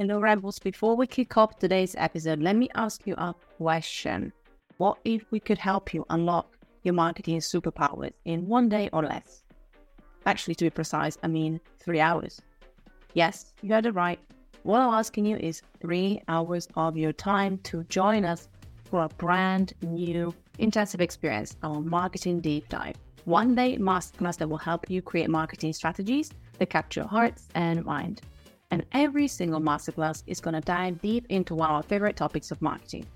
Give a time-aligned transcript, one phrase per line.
[0.00, 0.60] Hello, Rebels.
[0.60, 4.32] Before we kick off today's episode, let me ask you a question.
[4.76, 9.42] What if we could help you unlock your marketing superpowers in one day or less?
[10.24, 12.40] Actually, to be precise, I mean three hours.
[13.14, 14.20] Yes, you heard it right.
[14.62, 18.48] What I'm asking you is three hours of your time to join us
[18.84, 22.94] for a brand new intensive experience, our marketing deep dive.
[23.24, 26.30] One day masterclass that will help you create marketing strategies
[26.60, 28.22] that capture hearts and mind.
[28.70, 32.50] And every single masterclass is going to dive deep into one of our favorite topics
[32.50, 33.06] of marketing.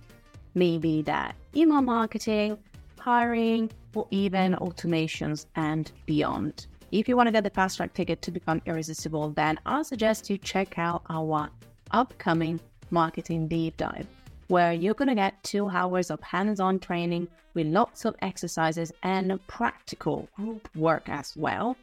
[0.54, 2.58] Maybe that email marketing,
[2.98, 6.66] hiring, or even automations and beyond.
[6.90, 10.28] If you want to get the fast track ticket to become irresistible, then I'll suggest
[10.30, 11.48] you check out our
[11.90, 12.60] upcoming
[12.90, 14.06] marketing deep dive,
[14.48, 18.92] where you're going to get two hours of hands on training with lots of exercises
[19.02, 21.76] and practical group work as well,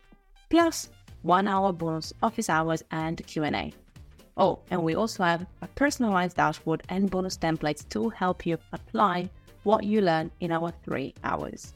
[0.49, 0.89] plus
[1.21, 3.73] one hour bonus office hours and Q&A.
[4.37, 9.29] Oh, and we also have a personalized dashboard and bonus templates to help you apply
[9.63, 11.73] what you learn in our three hours.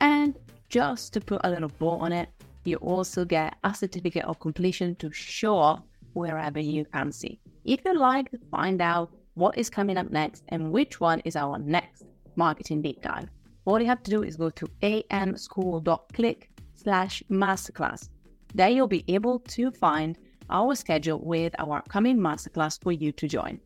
[0.00, 0.34] And
[0.68, 2.28] just to put a little bow on it,
[2.64, 5.82] you also get a certificate of completion to show off
[6.12, 7.40] wherever you fancy.
[7.64, 11.36] If you'd like to find out what is coming up next and which one is
[11.36, 12.04] our next
[12.36, 13.28] marketing deep dive,
[13.64, 18.10] all you have to do is go to amschool.click slash masterclass
[18.54, 20.16] there you'll be able to find
[20.48, 23.58] our schedule with our upcoming masterclass for you to join.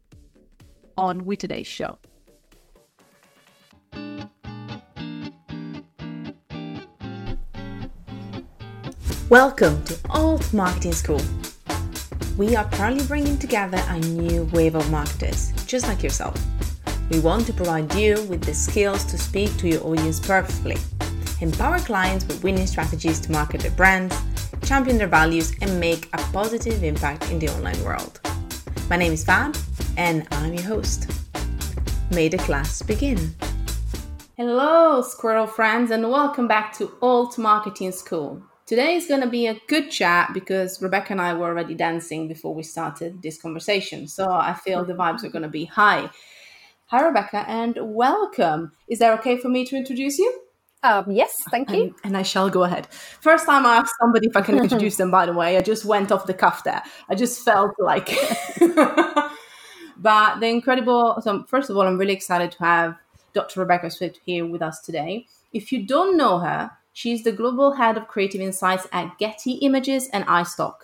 [0.96, 1.98] On with today's show.
[9.28, 11.20] Welcome to Alt Marketing School.
[12.38, 16.42] We are proudly bringing together a new wave of marketers, just like yourself.
[17.10, 20.78] We want to provide you with the skills to speak to your audience perfectly,
[21.42, 24.16] empower clients with winning strategies to market their brands,
[24.68, 28.20] champion their values, and make a positive impact in the online world.
[28.90, 29.56] My name is Fab,
[29.96, 31.10] and I'm your host.
[32.10, 33.34] May the class begin.
[34.36, 38.42] Hello, squirrel friends, and welcome back to Alt Marketing School.
[38.66, 42.28] Today is going to be a good chat because Rebecca and I were already dancing
[42.28, 44.06] before we started this conversation.
[44.06, 46.10] So I feel the vibes are going to be high.
[46.88, 48.72] Hi, Rebecca, and welcome.
[48.86, 50.47] Is that okay for me to introduce you?
[50.82, 51.82] Um, yes, thank you.
[51.82, 52.86] And, and, I shall go ahead.
[52.92, 55.84] First time I asked somebody if I can introduce them, by the way, I just
[55.84, 56.82] went off the cuff there.
[57.08, 58.06] I just felt like.
[59.96, 61.20] but the incredible.
[61.20, 62.96] So, first of all, I'm really excited to have
[63.32, 63.60] Dr.
[63.60, 65.26] Rebecca Swift here with us today.
[65.52, 70.08] If you don't know her, she's the global head of creative insights at Getty Images
[70.12, 70.74] and iStock.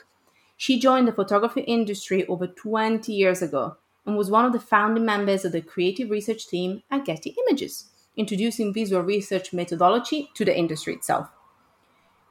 [0.56, 3.76] She joined the photography industry over 20 years ago
[4.06, 7.90] and was one of the founding members of the creative research team at Getty Images
[8.16, 11.28] introducing visual research methodology to the industry itself.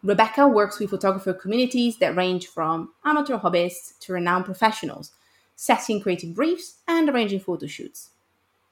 [0.03, 5.11] Rebecca works with photographer communities that range from amateur hobbyists to renowned professionals,
[5.55, 8.09] setting creative briefs and arranging photo shoots.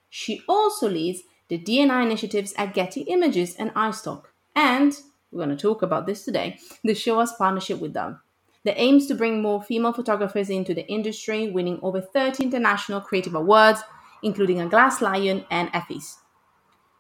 [0.10, 4.98] She also leads the D&I initiatives at Getty Images and iStock, and
[5.32, 8.20] we're going to talk about this today, the Show Us partnership with them.
[8.64, 13.36] that aims to bring more female photographers into the industry, winning over 30 international creative
[13.36, 13.82] awards,
[14.22, 16.18] including a Glass Lion and Effie's.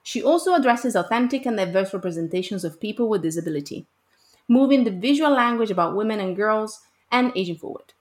[0.03, 3.85] She also addresses authentic and diverse representations of people with disability,
[4.47, 6.81] moving the visual language about women and girls
[7.11, 7.93] and aging forward.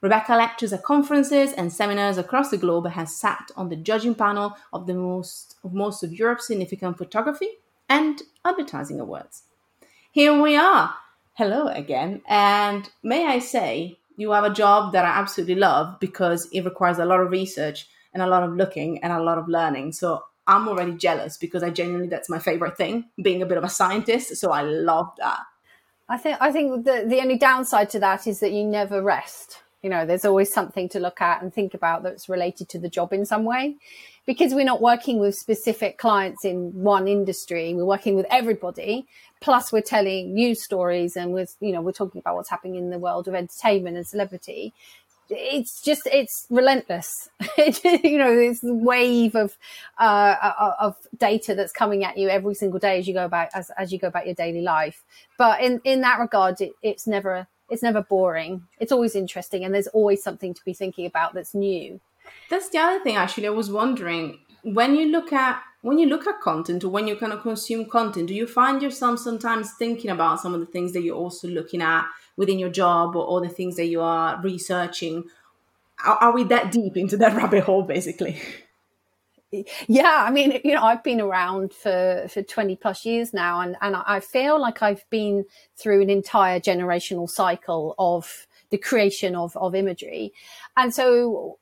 [0.00, 4.14] Rebecca lectures at conferences and seminars across the globe and has sat on the judging
[4.14, 7.48] panel of the most of most of Europe's significant photography
[7.88, 9.42] and advertising awards.
[10.12, 10.94] Here we are.
[11.34, 12.22] Hello again.
[12.28, 16.98] And may I say, you have a job that I absolutely love because it requires
[16.98, 19.92] a lot of research and a lot of looking and a lot of learning.
[19.92, 23.64] So I'm already jealous because I genuinely that's my favorite thing, being a bit of
[23.64, 24.34] a scientist.
[24.36, 25.40] So I love that.
[26.08, 29.58] I think I think the the only downside to that is that you never rest.
[29.82, 32.88] You know, there's always something to look at and think about that's related to the
[32.88, 33.76] job in some way.
[34.26, 39.06] Because we're not working with specific clients in one industry, we're working with everybody.
[39.40, 42.90] Plus, we're telling news stories and we're, you know, we're talking about what's happening in
[42.90, 44.74] the world of entertainment and celebrity
[45.30, 47.28] it's just it's relentless.
[47.58, 49.56] You know this wave of
[49.98, 53.48] uh, uh, of data that's coming at you every single day as you go about
[53.54, 55.04] as, as you go about your daily life.
[55.36, 58.64] But in in that regard it, it's never it's never boring.
[58.78, 62.00] It's always interesting and there's always something to be thinking about that's new.
[62.50, 66.26] That's the other thing actually i was wondering when you look at when you look
[66.26, 70.10] at content or when you kind of consume content do you find yourself sometimes thinking
[70.10, 72.04] about some of the things that you're also looking at
[72.38, 75.24] within your job or all the things that you are researching
[76.06, 78.40] are, are we that deep into that rabbit hole basically
[79.86, 83.76] yeah i mean you know i've been around for for 20 plus years now and
[83.80, 85.44] and i feel like i've been
[85.74, 90.32] through an entire generational cycle of the creation of, of imagery.
[90.76, 91.58] And so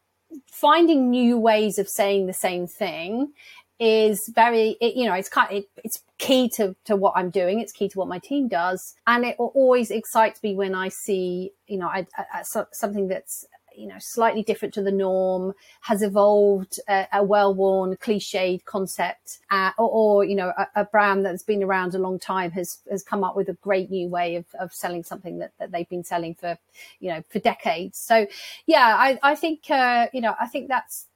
[0.51, 3.33] finding new ways of saying the same thing
[3.79, 7.31] is very, it, you know, it's kind of, it, it's key to, to what I'm
[7.31, 7.61] doing.
[7.61, 8.95] It's key to what my team does.
[9.07, 13.47] And it always excites me when I see, you know, I, I, something that's
[13.77, 15.53] you know slightly different to the norm
[15.83, 21.25] has evolved a, a well-worn cliched concept uh, or, or, you know a, a, brand
[21.25, 24.37] that's been around a long time has has come up with a great new way
[24.37, 26.59] of, of selling something that, that they've been selling for
[27.01, 28.27] you know for decades so
[28.67, 31.07] yeah i i think uh, you know i think that's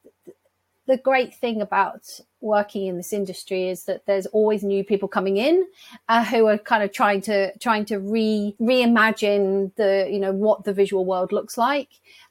[0.86, 5.36] the great thing about working in this industry is that there's always new people coming
[5.36, 5.66] in
[6.08, 10.64] uh, who are kind of trying to trying to re reimagine the you know what
[10.64, 11.88] the visual world looks like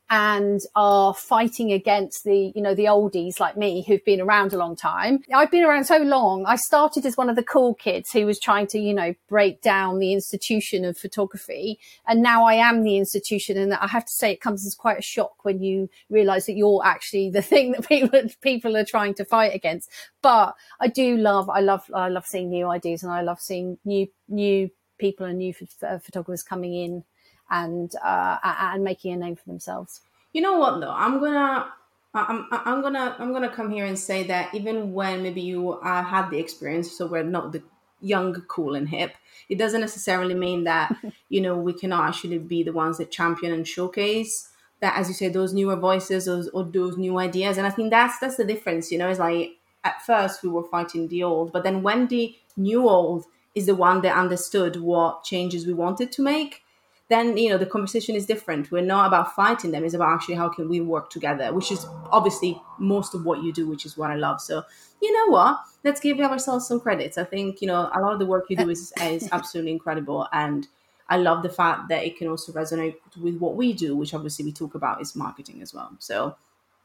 [0.10, 4.58] and are fighting against the, you know, the oldies like me who've been around a
[4.58, 5.20] long time.
[5.34, 6.46] I've been around so long.
[6.48, 9.62] I started as one of the cool kids who was trying to, you know, break
[9.62, 11.80] down the institution of photography.
[12.08, 13.56] And now I am the institution.
[13.58, 16.58] And I have to say it comes as quite a shock when you realize that
[16.58, 19.92] you're actually the thing that people, people are trying to fight against.
[20.24, 23.78] But I do love, I love, I love seeing new ideas and I love seeing
[23.86, 27.04] new, new people and new photographers coming in
[27.50, 30.02] and uh, and making a name for themselves.
[30.34, 30.92] You know what though?
[30.92, 31.72] I'm gonna
[32.14, 36.04] I'm, I'm gonna I'm gonna come here and say that even when maybe you uh,
[36.04, 37.64] had the experience, so we're not the
[38.02, 39.14] young, cool, and hip,
[39.50, 40.96] it doesn't necessarily mean that
[41.30, 44.50] you know we cannot actually be the ones that champion and showcase
[44.82, 47.58] that, as you say, those newer voices or, or those new ideas.
[47.58, 48.92] And I think that's that's the difference.
[48.92, 52.36] You know, it's like at first we were fighting the old, but then when the
[52.58, 53.26] new old
[53.56, 56.64] is the one that understood what changes we wanted to make
[57.10, 58.72] then you know the conversation is different.
[58.72, 61.86] We're not about fighting them it's about actually how can we work together which is
[62.12, 64.40] obviously most of what you do which is what i love.
[64.42, 64.64] So
[65.02, 65.60] you know what?
[65.84, 67.18] Let's give ourselves some credits.
[67.18, 70.28] I think you know a lot of the work you do is, is absolutely incredible
[70.32, 70.68] and
[71.10, 74.46] i love the fact that it can also resonate with what we do which obviously
[74.46, 75.92] we talk about is marketing as well.
[76.00, 76.36] So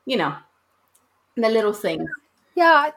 [0.06, 0.34] you know
[1.36, 2.08] the little things.
[2.54, 2.92] Yeah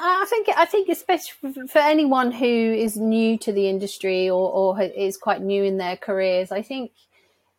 [0.00, 4.80] I think I think especially for anyone who is new to the industry or, or
[4.80, 6.92] is quite new in their careers, I think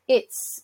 [0.08, 0.64] it's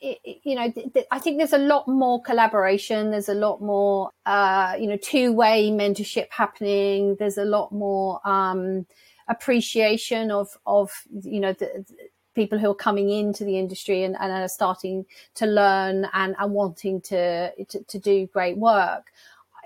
[0.00, 0.72] it, you know
[1.10, 3.10] I think there's a lot more collaboration.
[3.10, 7.16] There's a lot more uh, you know two way mentorship happening.
[7.18, 8.86] There's a lot more um,
[9.28, 10.92] appreciation of of
[11.22, 11.94] you know the, the
[12.34, 15.04] people who are coming into the industry and, and are starting
[15.34, 19.12] to learn and, and wanting to, to, to do great work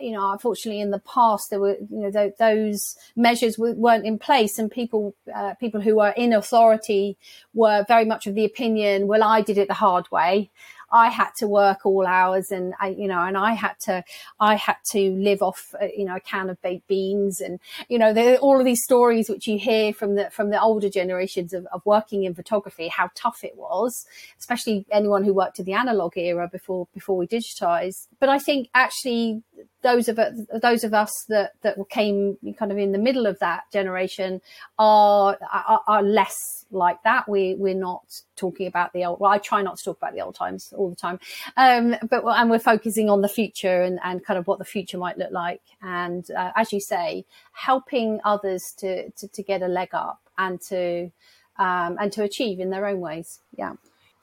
[0.01, 4.07] you know, unfortunately, in the past, there were, you know, th- those measures w- weren't
[4.07, 7.17] in place, and people, uh, people who were in authority
[7.55, 10.51] were very much of the opinion, well, I did it the hard way,
[10.91, 14.05] I had to work all hours and I, you know, and I had to,
[14.39, 17.59] I had to live off, uh, you know, a can of baked beans and,
[17.89, 20.89] you know, there, all of these stories which you hear from the, from the older
[20.89, 24.07] generations of, of working in photography, how tough it was,
[24.39, 28.07] especially anyone who worked in the analog era before, before we digitized.
[28.21, 29.43] But I think actually
[29.83, 30.19] those of
[30.63, 34.41] those of us that that came kind of in the middle of that generation
[34.79, 37.29] are are, are less like that.
[37.29, 39.21] We we're not talking about the old.
[39.21, 41.21] Well, I try not to talk about the old times all the time,
[41.57, 44.99] um, but and we're focusing on the future and and kind of what the future
[44.99, 45.63] might look like.
[45.83, 50.61] And uh, as you say, helping others to, to to get a leg up and
[50.63, 51.11] to
[51.59, 53.41] um, and to achieve in their own ways.
[53.57, 53.75] Yeah.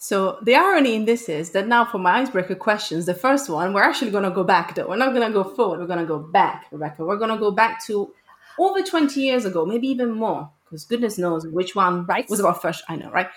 [0.04, 3.72] So the irony in this is that now for my icebreaker questions, the first one,
[3.72, 4.90] we're actually going to go back though.
[4.90, 5.80] We're not going to go forward.
[5.80, 7.06] We're going to go back, Rebecca.
[7.06, 8.12] We're going to go back to
[8.60, 12.30] over 20 years ago, maybe even more, because goodness knows which one right.
[12.30, 12.84] was our first.
[12.90, 13.30] I know, right?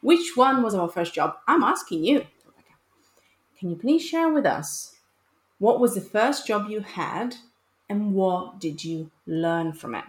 [0.00, 1.36] Which one was our first job?
[1.46, 2.74] I'm asking you, Rebecca.
[3.60, 4.96] Can you please share with us
[5.60, 7.36] what was the first job you had
[7.88, 10.04] and what did you learn from it?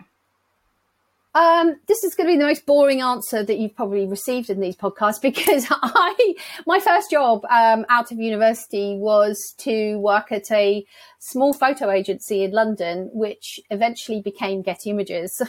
[1.36, 4.60] Um, this is going to be the most boring answer that you've probably received in
[4.60, 10.52] these podcasts because I, my first job um, out of university was to work at
[10.52, 10.86] a
[11.20, 15.42] small photo agency in London, which eventually became Getty Images.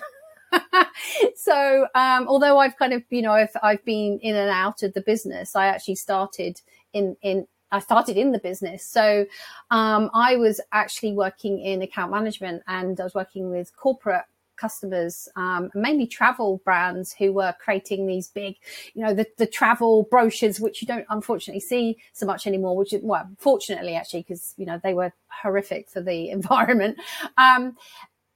[1.36, 4.92] so, um, although I've kind of, you know, I've, I've been in and out of
[4.92, 6.60] the business, I actually started
[6.92, 8.84] in, in, I started in the business.
[8.84, 9.24] So,
[9.70, 14.24] um, I was actually working in account management and I was working with corporate
[14.60, 18.56] customers, um, mainly travel brands who were creating these big,
[18.94, 22.92] you know, the, the travel brochures, which you don't unfortunately see so much anymore, which
[22.92, 26.98] is, well, fortunately actually, because, you know, they were horrific for the environment.
[27.38, 27.76] Um,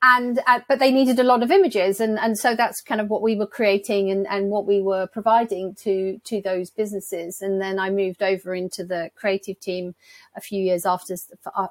[0.06, 3.08] and uh, but they needed a lot of images and and so that's kind of
[3.08, 7.58] what we were creating and and what we were providing to to those businesses and
[7.60, 9.94] then I moved over into the creative team
[10.36, 11.14] a few years after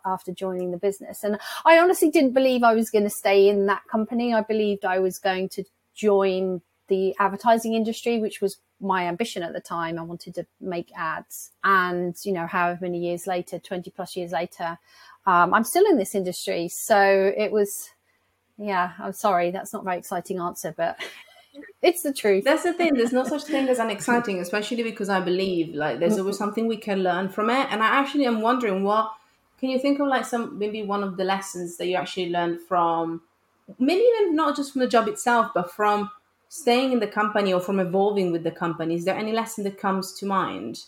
[0.04, 3.68] after joining the business and I honestly didn't believe I was going to stay in
[3.68, 5.63] that company I believed I was going to
[5.94, 9.98] join the advertising industry, which was my ambition at the time.
[9.98, 11.52] I wanted to make ads.
[11.63, 14.78] And, you know, however many years later, 20 plus years later,
[15.25, 16.68] um, I'm still in this industry.
[16.68, 17.92] So it was,
[18.57, 19.51] yeah, I'm sorry.
[19.51, 21.00] That's not a very exciting answer, but
[21.81, 22.43] it's the truth.
[22.43, 22.93] That's the thing.
[22.93, 26.77] There's no such thing as unexciting, especially because I believe like there's always something we
[26.77, 27.67] can learn from it.
[27.72, 29.12] And I actually am wondering what
[29.60, 32.60] can you think of like some maybe one of the lessons that you actually learned
[32.62, 33.22] from
[33.79, 36.10] maybe even not just from the job itself, but from
[36.53, 38.93] staying in the company or from evolving with the company?
[38.93, 40.83] Is there any lesson that comes to mind?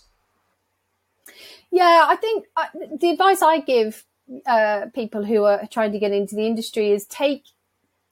[1.71, 2.67] Yeah, I think uh,
[2.99, 4.05] the advice I give
[4.45, 7.45] uh, people who are trying to get into the industry is take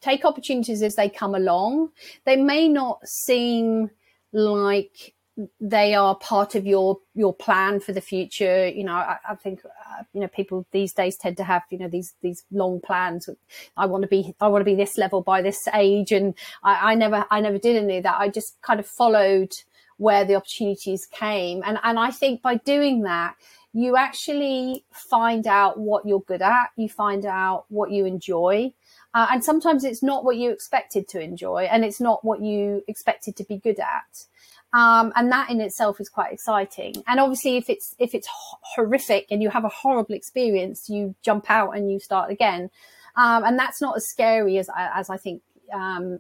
[0.03, 1.89] take opportunities as they come along.
[2.25, 3.89] They may not seem
[4.31, 5.13] like
[5.59, 8.67] they are part of your your plan for the future.
[8.67, 11.79] You know, I, I think uh, you know people these days tend to have you
[11.79, 13.29] know these these long plans.
[13.75, 16.91] I want to be I want to be this level by this age, and I,
[16.91, 18.19] I never I never did any of that.
[18.19, 19.53] I just kind of followed
[19.97, 23.35] where the opportunities came, and and I think by doing that.
[23.75, 26.67] You actually find out what you're good at.
[26.75, 28.71] You find out what you enjoy.
[29.13, 32.83] Uh, and sometimes it's not what you expected to enjoy and it's not what you
[32.87, 34.25] expected to be good at.
[34.73, 36.95] Um, and that in itself is quite exciting.
[37.05, 41.49] And obviously, if it's if it's horrific and you have a horrible experience, you jump
[41.49, 42.71] out and you start again.
[43.15, 46.19] Um, and that's not as scary as as I think um,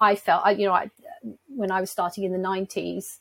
[0.00, 0.42] I felt.
[0.44, 0.90] I, you know, I,
[1.46, 3.20] when I was starting in the nineties,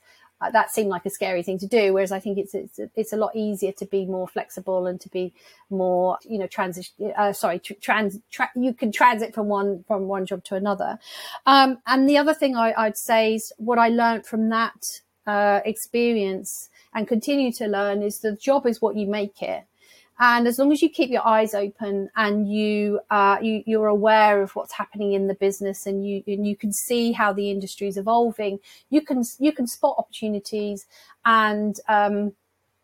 [0.50, 1.94] that seemed like a scary thing to do.
[1.94, 5.10] Whereas I think it's it's it's a lot easier to be more flexible and to
[5.10, 5.34] be
[5.70, 7.14] more you know transition.
[7.16, 11.00] Uh, sorry, trans tra- you can transit from one from one job to another.
[11.46, 14.84] Um, and the other thing I, would say is what I learned from that
[15.28, 19.64] uh, experience and continue to learn is the job is what you make it.
[20.24, 24.44] And as long as you keep your eyes open and you, uh, you you're aware
[24.44, 27.88] of what's happening in the business and you and you can see how the industry
[27.88, 28.60] is evolving,
[28.92, 30.86] you can you can spot opportunities
[31.26, 32.34] and um,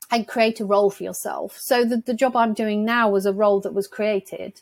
[0.09, 1.55] and create a role for yourself.
[1.59, 4.59] So the, the job I'm doing now was a role that was created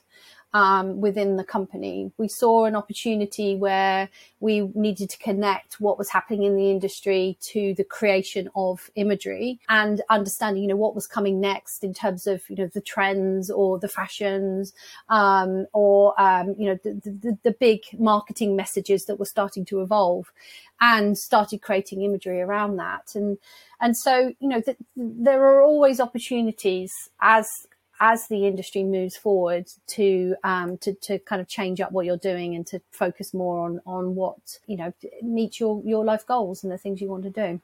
[0.56, 2.14] um, within the company.
[2.18, 4.08] We saw an opportunity where
[4.40, 9.60] we needed to connect what was happening in the industry to the creation of imagery
[9.68, 13.52] and understanding, you know, what was coming next in terms of, you know, the trends
[13.52, 14.74] or the fashions,
[15.10, 19.82] um, or, um, you know, the, the, the big marketing messages that were starting to
[19.82, 20.32] evolve
[20.80, 23.12] and started creating imagery around that.
[23.14, 23.38] And,
[23.82, 27.68] and so, you know, th- there are always opportunities as
[28.00, 32.18] as the industry moves forward to um, to to kind of change up what you're
[32.18, 36.64] doing and to focus more on on what you know meets your your life goals
[36.64, 37.62] and the things you want to do.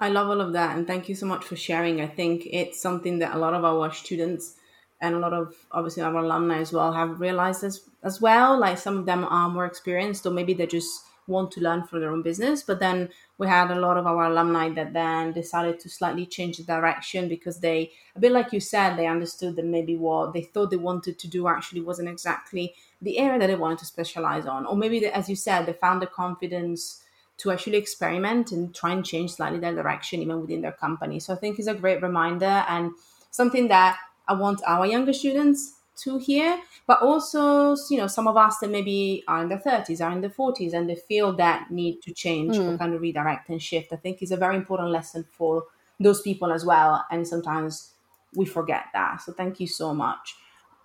[0.00, 2.00] I love all of that, and thank you so much for sharing.
[2.00, 4.56] I think it's something that a lot of our students
[5.00, 8.58] and a lot of obviously our alumni as well have realized as as well.
[8.58, 11.98] Like some of them are more experienced, or maybe they're just want to learn for
[11.98, 12.62] their own business.
[12.62, 16.56] But then we had a lot of our alumni that then decided to slightly change
[16.56, 20.42] the direction because they, a bit like you said, they understood that maybe what they
[20.42, 24.46] thought they wanted to do actually wasn't exactly the area that they wanted to specialize
[24.46, 24.66] on.
[24.66, 27.02] Or maybe, as you said, they found the confidence
[27.38, 31.18] to actually experiment and try and change slightly their direction even within their company.
[31.18, 32.92] So I think it's a great reminder and
[33.30, 33.98] something that
[34.28, 38.70] I want our younger students to here, but also you know some of us that
[38.70, 42.12] maybe are in their 30s, are in their 40s, and they feel that need to
[42.12, 42.74] change mm.
[42.74, 43.92] or kind of redirect and shift.
[43.92, 45.64] I think is a very important lesson for
[46.00, 47.92] those people as well, and sometimes
[48.34, 49.22] we forget that.
[49.22, 50.34] So thank you so much.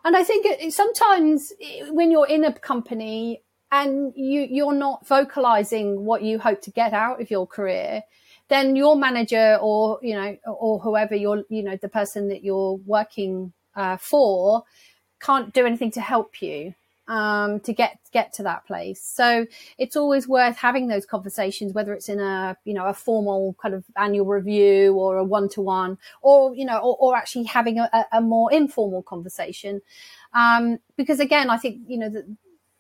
[0.04, 1.54] And I think sometimes
[1.90, 6.94] when you're in a company and you you're not vocalizing what you hope to get
[6.94, 8.04] out of your career
[8.50, 12.76] then your manager or you know or whoever you're you know the person that you're
[12.86, 14.64] working uh, for
[15.20, 16.74] can't do anything to help you
[17.08, 19.02] um, to get get to that place.
[19.02, 19.46] So
[19.78, 23.74] it's always worth having those conversations, whether it's in a you know a formal kind
[23.74, 27.80] of annual review or a one to one, or you know, or, or actually having
[27.80, 29.82] a, a, more informal conversation.
[30.34, 32.26] Um, because again, I think you know that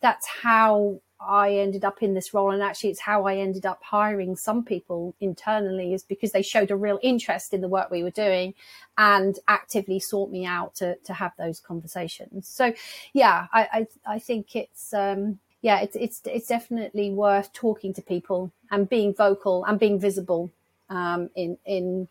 [0.01, 2.51] that's how I ended up in this role.
[2.51, 6.71] And actually, it's how I ended up hiring some people internally is because they showed
[6.71, 8.53] a real interest in the work we were doing
[8.97, 12.47] and actively sought me out to, to have those conversations.
[12.47, 12.73] So,
[13.13, 18.01] yeah, I, I, I think it's, um, yeah, it's, it's, it's definitely worth talking to
[18.01, 20.51] people and being vocal and being visible,
[20.89, 22.07] um, in, in,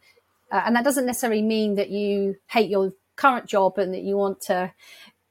[0.50, 4.16] uh, and that doesn't necessarily mean that you hate your current job and that you
[4.16, 4.72] want to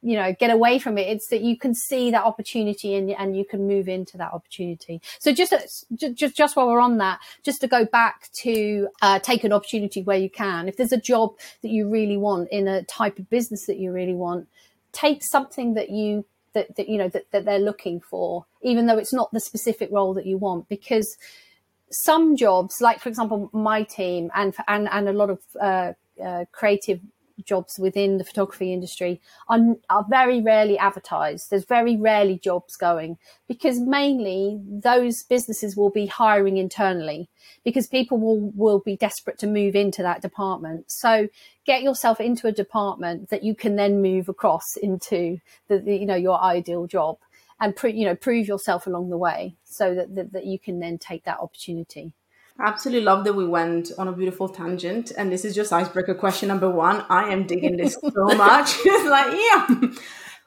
[0.05, 1.07] you know get away from it.
[1.07, 5.01] It's that you can see that opportunity and, and you can move into that opportunity.
[5.19, 5.53] So just
[5.95, 10.03] just just while we're on that just to go back to uh, take an opportunity
[10.03, 10.67] where you can.
[10.67, 11.31] If there's a job
[11.63, 14.47] that you really want in a type of business that you really want
[14.91, 18.97] take something that you that, that you know that, that they're looking for, even though
[18.97, 21.17] it's not the specific role that you want, because
[21.91, 25.93] some jobs, like for example, my team and and and a lot of uh,
[26.23, 27.01] uh, creative
[27.43, 31.49] jobs within the photography industry are, are very rarely advertised.
[31.49, 37.29] There's very rarely jobs going because mainly those businesses will be hiring internally
[37.63, 40.91] because people will, will be desperate to move into that department.
[40.91, 41.27] So
[41.65, 46.05] get yourself into a department that you can then move across into the, the you
[46.05, 47.17] know, your ideal job
[47.59, 50.97] and you know, prove yourself along the way so that, that, that you can then
[50.97, 52.13] take that opportunity.
[52.59, 55.11] Absolutely love that we went on a beautiful tangent.
[55.17, 57.05] And this is just icebreaker question number one.
[57.09, 58.75] I am digging this so much.
[58.85, 59.89] it's like, yeah.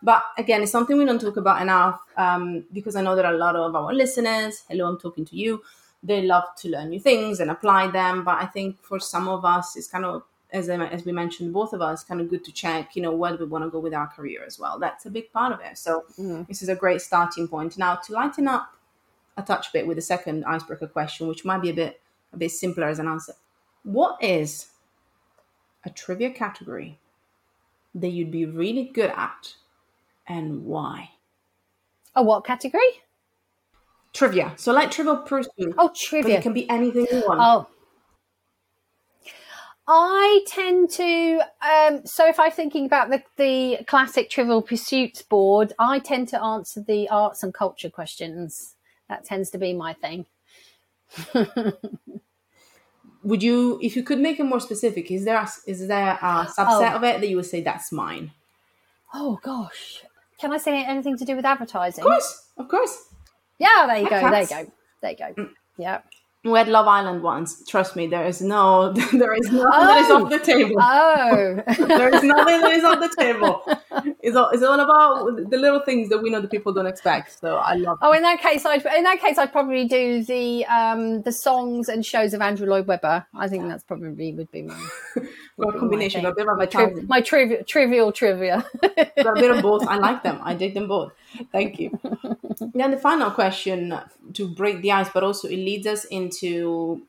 [0.03, 3.33] But again, it's something we don't talk about enough um, because I know that a
[3.33, 5.63] lot of our listeners, hello, I'm talking to you,
[6.03, 8.25] they love to learn new things and apply them.
[8.25, 11.53] But I think for some of us, it's kind of, as, I, as we mentioned,
[11.53, 13.71] both of us, kind of good to check, you know, where do we want to
[13.71, 14.79] go with our career as well.
[14.79, 15.77] That's a big part of it.
[15.77, 16.45] So mm-hmm.
[16.49, 17.77] this is a great starting point.
[17.77, 18.73] Now, to lighten up
[19.39, 22.01] a touch bit with the second icebreaker question, which might be a bit
[22.33, 23.33] a bit simpler as an answer.
[23.85, 24.67] What is
[25.85, 26.99] a trivia category
[27.95, 29.55] that you'd be really good at
[30.27, 31.13] and why?
[32.15, 33.03] A what category?
[34.13, 34.53] Trivia.
[34.57, 35.75] So like Trivial Pursuit.
[35.79, 36.39] Oh, trivia.
[36.39, 37.41] It can be anything you want.
[37.41, 37.69] Oh.
[39.91, 45.73] I tend to, um, so if I'm thinking about the, the classic Trivial Pursuits board,
[45.79, 48.75] I tend to answer the arts and culture questions
[49.09, 50.27] that tends to be my thing.
[53.23, 56.47] would you, if you could make it more specific, is there a, is there a
[56.47, 56.97] subset oh.
[56.97, 58.33] of it that you would say that's mine?
[59.15, 60.03] Oh gosh,
[60.39, 62.05] can I say anything to do with advertising?
[62.05, 63.09] Of course, of course.
[63.59, 64.31] Yeah, there you go.
[64.31, 64.73] There you go.
[65.01, 65.35] There you go.
[65.43, 65.51] Mm.
[65.79, 66.01] Yeah.
[66.45, 67.65] We had Love Island once.
[67.67, 69.87] Trust me, there is no, there is nothing oh.
[69.87, 70.77] that is off the table.
[70.79, 73.63] Oh, there is nothing that is off the table.
[74.21, 77.39] It's all, it's all about the little things that we know the people don't expect.
[77.39, 77.99] So I love.
[78.03, 81.89] Oh, in that case, I in that case I'd probably do the um the songs
[81.89, 83.27] and shows of Andrew Lloyd Webber.
[83.33, 84.89] I think that's probably would be my.
[85.57, 88.67] well, combination, a bit of my, tri- my trivial trivia trivia.
[88.83, 89.87] a bit of both.
[89.87, 90.41] I like them.
[90.43, 91.13] I dig them both.
[91.53, 91.99] Thank you.
[92.75, 94.01] then the final question
[94.35, 97.03] to break the ice, but also it leads us into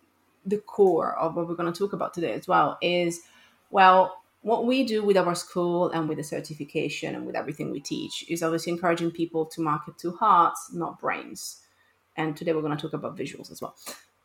[0.46, 3.22] the core of what we're going to talk about today as well is
[3.72, 7.80] well what we do with our school and with the certification and with everything we
[7.80, 11.62] teach is obviously encouraging people to market to hearts not brains
[12.16, 13.76] and today we're going to talk about visuals as well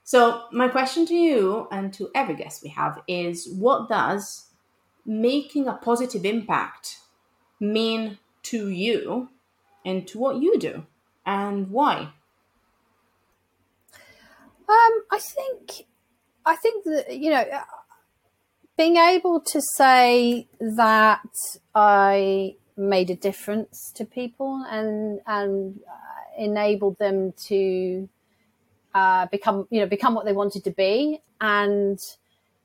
[0.05, 4.49] so my question to you and to every guest we have is what does
[5.07, 6.99] making a positive impact
[7.61, 9.29] mean to you
[9.85, 10.87] and to what you do
[11.27, 12.09] and why?
[14.67, 15.87] Um, I think,
[16.47, 17.45] I think that you know,
[18.77, 21.23] being able to say that
[21.75, 28.09] I made a difference to people and and uh, enabled them to
[28.95, 31.99] uh, become you know become what they wanted to be and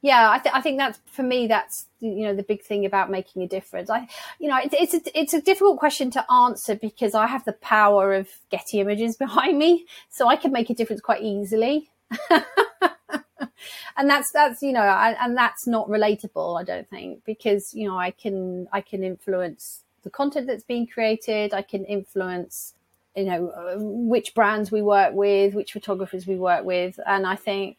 [0.01, 1.47] yeah, I, th- I think that's for me.
[1.47, 3.89] That's you know the big thing about making a difference.
[3.89, 4.07] I,
[4.39, 7.53] you know, it's it's a, it's a difficult question to answer because I have the
[7.53, 11.89] power of Getty images behind me, so I can make a difference quite easily.
[13.97, 16.59] and that's that's you know, I, and that's not relatable.
[16.59, 20.87] I don't think because you know I can I can influence the content that's being
[20.87, 21.53] created.
[21.53, 22.73] I can influence
[23.15, 27.35] you know uh, which brands we work with, which photographers we work with, and I
[27.35, 27.77] think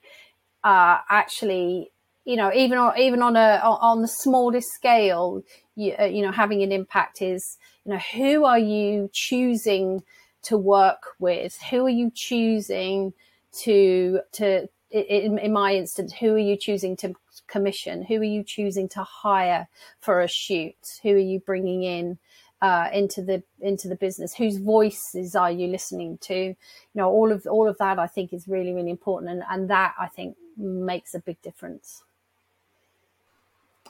[0.64, 1.90] uh, actually
[2.24, 5.42] you know, even on, even on a on the smallest scale,
[5.74, 10.02] you, uh, you know, having an impact is, you know, who are you choosing
[10.42, 11.58] to work with?
[11.70, 13.14] Who are you choosing
[13.62, 17.14] to to in, in my instance, who are you choosing to
[17.46, 18.02] commission?
[18.04, 19.68] Who are you choosing to hire
[20.00, 20.98] for a shoot?
[21.02, 22.18] Who are you bringing in?
[22.62, 26.56] Uh, into the into the business whose voices are you listening to you
[26.94, 29.94] know all of all of that i think is really really important and, and that
[29.98, 32.02] i think makes a big difference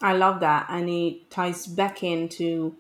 [0.03, 0.67] I love that.
[0.69, 2.77] And it ties back into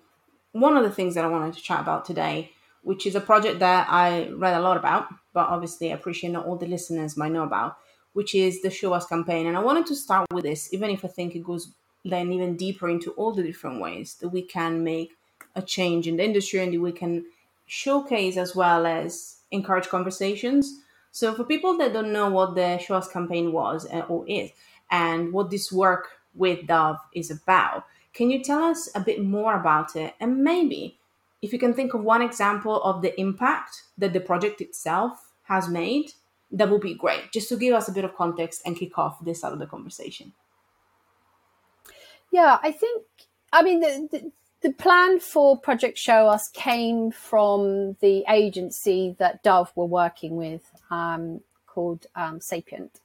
[0.52, 2.52] one of the things that I wanted to chat about today,
[2.82, 6.46] which is a project that I read a lot about, but obviously I appreciate not
[6.46, 7.76] all the listeners might know about,
[8.12, 9.46] which is the Show Us campaign.
[9.46, 11.72] And I wanted to start with this, even if I think it goes
[12.04, 15.12] then even deeper into all the different ways that we can make
[15.54, 17.24] a change in the industry and that we can
[17.66, 20.80] showcase as well as encourage conversations.
[21.12, 24.50] So for people that don't know what the Show Us campaign was uh, or is,
[24.90, 27.84] and what this work with Dove is about.
[28.12, 30.14] Can you tell us a bit more about it?
[30.20, 30.98] And maybe
[31.42, 35.68] if you can think of one example of the impact that the project itself has
[35.68, 36.12] made,
[36.52, 39.24] that would be great, just to give us a bit of context and kick off
[39.24, 40.32] this side of the conversation.
[42.32, 43.04] Yeah, I think,
[43.52, 44.32] I mean, the, the,
[44.62, 50.70] the plan for Project Show Us came from the agency that Dove were working with,
[50.90, 53.00] um, called um, Sapient,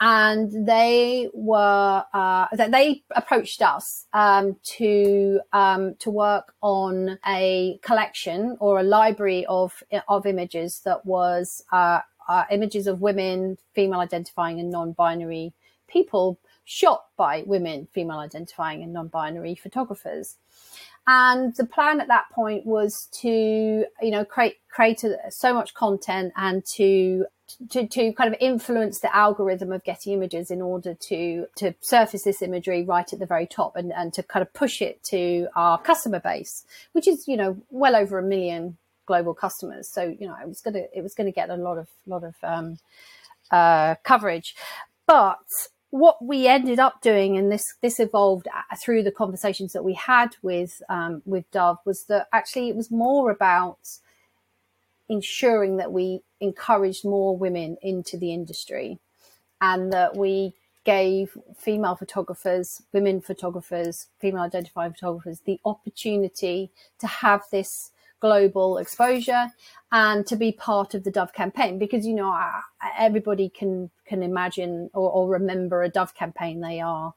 [0.00, 8.56] and they were uh, they approached us um, to um, to work on a collection
[8.60, 14.60] or a library of of images that was uh, uh, images of women, female identifying,
[14.60, 15.52] and non-binary
[15.88, 20.36] people shot by women, female identifying, and non-binary photographers.
[21.08, 25.74] And the plan at that point was to, you know, create create a, so much
[25.74, 27.26] content and to
[27.70, 32.22] to, to kind of influence the algorithm of Getty Images in order to to surface
[32.22, 35.48] this imagery right at the very top and, and to kind of push it to
[35.56, 38.76] our customer base, which is, you know, well over a million
[39.10, 39.86] global customers.
[39.96, 42.36] So, you know, it was gonna it was gonna get a lot of lot of
[42.54, 42.78] um,
[43.50, 44.54] uh, coverage.
[45.06, 45.48] But
[45.90, 48.46] what we ended up doing, and this this evolved
[48.82, 52.90] through the conversations that we had with um, with Dove, was that actually it was
[52.90, 53.82] more about
[55.08, 58.98] ensuring that we encouraged more women into the industry,
[59.60, 67.42] and that we gave female photographers, women photographers, female identifying photographers the opportunity to have
[67.50, 67.90] this
[68.20, 69.48] global exposure
[69.92, 72.38] and to be part of the Dove campaign because you know
[72.98, 76.60] everybody can can imagine or, or remember a Dove campaign.
[76.60, 77.14] They are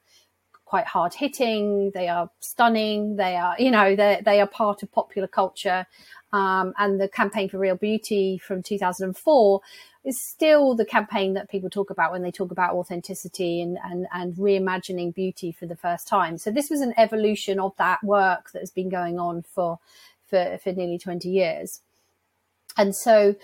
[0.66, 1.92] quite hard hitting.
[1.94, 3.16] They are stunning.
[3.18, 5.86] They are you know they they are part of popular culture.
[6.32, 9.62] Um, and the campaign for real beauty from 2004
[10.04, 14.08] is still the campaign that people talk about when they talk about authenticity and, and,
[14.12, 16.40] and reimagining beauty for the first time.
[16.40, 19.80] So this was an evolution of that work that has been going on for
[20.34, 21.82] for, for nearly 20 years.
[22.76, 23.36] And so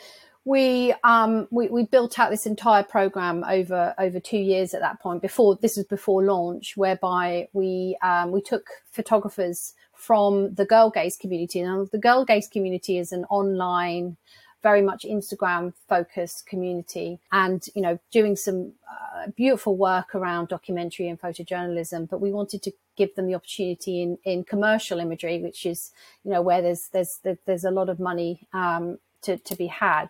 [0.43, 4.99] we, um, we, we built out this entire program over, over two years at that
[4.99, 11.19] point before, this was before launch, whereby we, um, we took photographers from the Girlgaze
[11.19, 11.61] community.
[11.61, 14.17] Now the Girlgaze community is an online,
[14.63, 21.07] very much Instagram focused community and, you know, doing some uh, beautiful work around documentary
[21.07, 22.09] and photojournalism.
[22.09, 25.91] But we wanted to give them the opportunity in, in commercial imagery, which is,
[26.23, 30.07] you know, where there's, there's, there's a lot of money, um, to, to be had.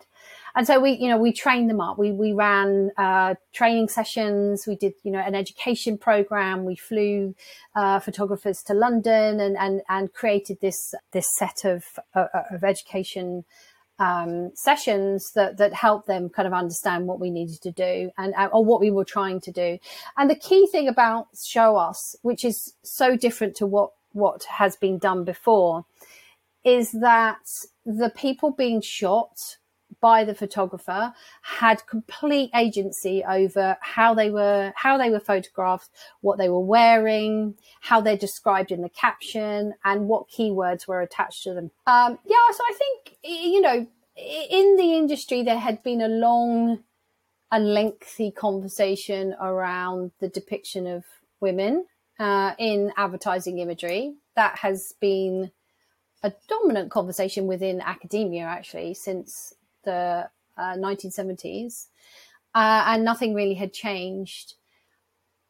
[0.55, 1.97] And so we, you know, we trained them up.
[1.97, 4.65] We, we ran, uh, training sessions.
[4.67, 6.65] We did, you know, an education program.
[6.65, 7.35] We flew,
[7.75, 13.45] uh, photographers to London and, and, and created this, this set of, uh, of education,
[13.99, 18.33] um, sessions that that helped them kind of understand what we needed to do and
[18.35, 19.77] uh, or what we were trying to do.
[20.17, 24.75] And the key thing about Show Us, which is so different to what what has
[24.75, 25.85] been done before,
[26.63, 27.45] is that
[27.85, 29.57] the people being shot
[30.01, 35.89] by the photographer had complete agency over how they were how they were photographed
[36.21, 41.43] what they were wearing how they're described in the caption and what keywords were attached
[41.43, 46.01] to them um, yeah so i think you know in the industry there had been
[46.01, 46.83] a long
[47.51, 51.03] and lengthy conversation around the depiction of
[51.39, 51.85] women
[52.19, 55.51] uh, in advertising imagery that has been
[56.21, 60.29] a dominant conversation within academia actually since the
[60.59, 61.87] uh, 1970s,
[62.53, 64.55] uh, and nothing really had changed.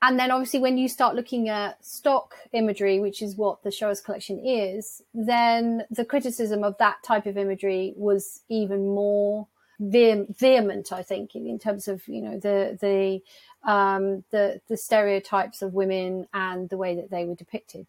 [0.02, 3.90] And then obviously when you start looking at stock imagery, which is what the Show
[3.90, 9.48] Us collection is, then the criticism of that type of imagery was even more
[9.80, 15.74] vehement, I think, in terms of, you know, the, the, um, the, the stereotypes of
[15.74, 17.88] women and the way that they were depicted.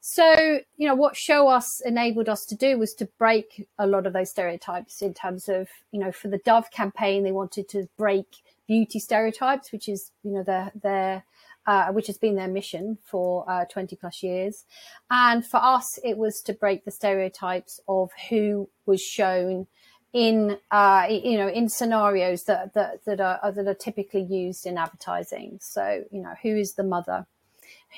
[0.00, 4.06] So, you know, what Show Us enabled us to do was to break a lot
[4.06, 7.88] of those stereotypes in terms of, you know, for the Dove campaign, they wanted to
[7.98, 8.26] break
[8.66, 11.24] beauty stereotypes, which is, you know, their, their,
[11.68, 14.64] uh, which has been their mission for uh, 20 plus years.
[15.10, 19.68] And for us, it was to break the stereotypes of who was shown
[20.12, 24.78] in, uh, you know, in scenarios that, that, that are, that are typically used in
[24.78, 25.58] advertising.
[25.60, 27.26] So, you know, who is the mother?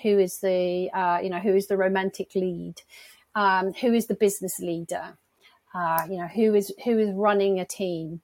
[0.03, 2.83] who is the uh, you know who is the romantic lead,
[3.35, 5.19] um, who is the business leader,
[5.75, 8.21] uh, you know who is who is running a team.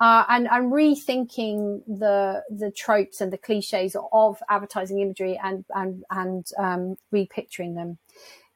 [0.00, 6.46] Uh, and rethinking the the tropes and the cliches of advertising imagery and and and
[6.58, 7.98] um, repicturing them.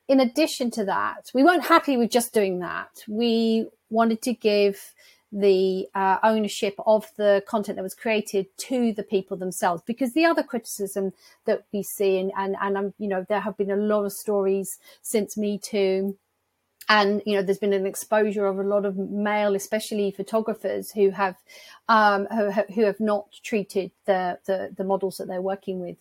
[0.09, 3.05] In addition to that, we weren't happy with just doing that.
[3.09, 4.95] We wanted to give
[5.33, 9.83] the uh, ownership of the content that was created to the people themselves.
[9.85, 11.13] Because the other criticism
[11.45, 14.79] that we see, and and, and you know, there have been a lot of stories
[15.03, 16.17] since Me Too.
[16.89, 21.11] And you know, there's been an exposure of a lot of male, especially photographers, who
[21.11, 21.37] have
[21.89, 25.97] um, who, who have not treated the, the, the models that they're working with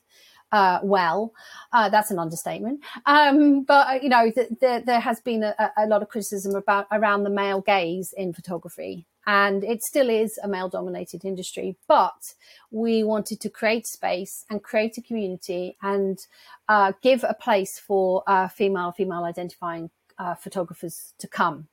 [0.53, 1.33] uh, well.
[1.73, 2.79] Uh, that's an understatement.
[3.05, 6.55] Um, but uh, you know, th- th- there has been a, a, lot of criticism
[6.55, 11.75] about around the male gaze in photography, and it still is a male-dominated industry.
[11.87, 12.35] But
[12.71, 16.19] we wanted to create space and create a community and
[16.69, 21.67] uh, give a place for uh, female female identifying uh, photographers to come.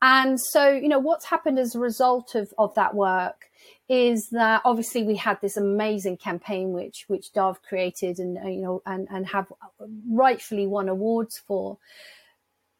[0.00, 3.48] And so, you know, what's happened as a result of, of that work
[3.88, 8.82] is that obviously we had this amazing campaign which which Dove created and you know
[8.84, 9.50] and and have
[10.10, 11.78] rightfully won awards for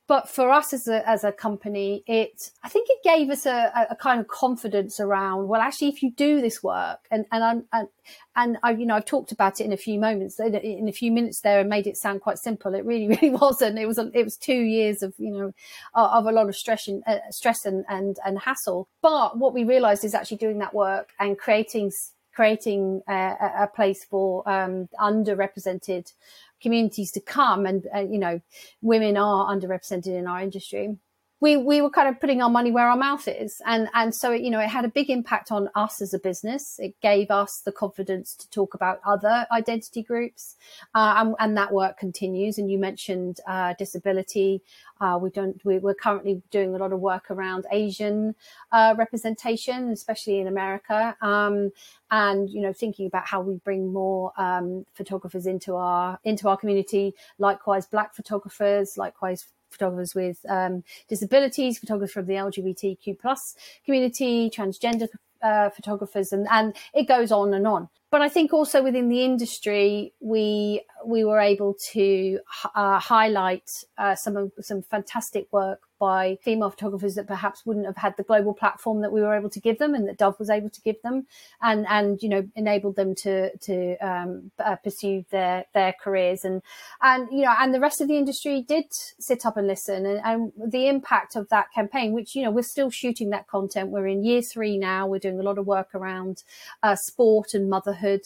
[0.08, 3.86] but for us as a as a company, it I think it gave us a,
[3.90, 5.48] a kind of confidence around.
[5.48, 7.88] Well, actually, if you do this work, and and and
[8.34, 11.12] and I, you know, I've talked about it in a few moments, in a few
[11.12, 12.74] minutes there, and made it sound quite simple.
[12.74, 13.78] It really, really wasn't.
[13.78, 15.52] It was a, it was two years of you know
[15.94, 18.88] of a lot of stress and uh, stress and, and and hassle.
[19.02, 21.92] But what we realised is actually doing that work and creating
[22.38, 26.12] creating a, a place for um, underrepresented
[26.60, 28.40] communities to come and uh, you know
[28.82, 30.96] women are underrepresented in our industry
[31.40, 33.62] we we were kind of putting our money where our mouth is.
[33.64, 36.78] And and so you know it had a big impact on us as a business.
[36.78, 40.56] It gave us the confidence to talk about other identity groups.
[40.94, 42.58] Uh, and, and, that work continues.
[42.58, 44.62] And you mentioned uh, disability.
[45.00, 48.34] Uh, we don't we, are currently doing a lot of work around asian
[48.72, 51.16] uh, representation especially in america.
[51.22, 51.70] Um,
[52.10, 56.56] and you know thinking about how we bring more um, photographers into our into our
[56.56, 57.14] community.
[57.38, 58.96] Likewise black photographers.
[58.96, 63.54] Likewise photographers with um, disabilities, photographers from the LGBTQ plus
[63.84, 65.08] community, transgender
[65.42, 67.88] uh, photographers, and and it goes on and on.
[68.10, 72.40] But I think also within the industry, we we were able to
[72.74, 77.96] uh, highlight uh, some of some fantastic work by female photographers that perhaps wouldn't have
[77.96, 80.50] had the global platform that we were able to give them and that Dove was
[80.50, 81.26] able to give them,
[81.62, 86.62] and and you know enabled them to to um, uh, pursue their their careers and
[87.02, 90.20] and you know and the rest of the industry did sit up and listen and,
[90.24, 93.90] and the impact of that campaign, which you know we're still shooting that content.
[93.90, 95.06] We're in year three now.
[95.06, 96.42] We're doing a lot of work around
[96.82, 98.22] uh, sport and motherhood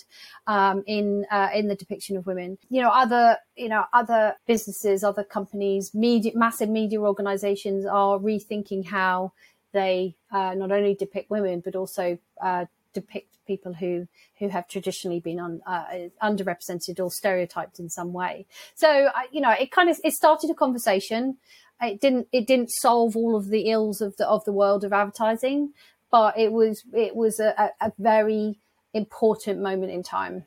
[0.47, 2.59] um, in uh, in the depiction of women.
[2.69, 8.19] You know other you know other businesses, other companies, media, massive media organizations organisations are
[8.19, 9.33] rethinking how
[9.73, 14.07] they uh, not only depict women but also uh, depict people who
[14.39, 15.85] who have traditionally been un, uh,
[16.23, 18.47] underrepresented or stereotyped in some way.
[18.75, 21.39] So you know, it kind of it started a conversation.
[21.81, 24.93] It didn't it didn't solve all of the ills of the of the world of
[24.93, 25.73] advertising,
[26.11, 28.59] but it was it was a, a very
[28.95, 30.45] important moment in time,